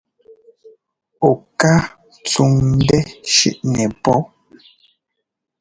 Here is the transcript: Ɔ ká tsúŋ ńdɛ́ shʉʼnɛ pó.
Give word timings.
Ɔ 1.27 1.29
ká 1.59 1.71
tsúŋ 2.25 2.51
ńdɛ́ 2.77 3.01
shʉʼnɛ 3.33 3.83
pó. 4.03 4.13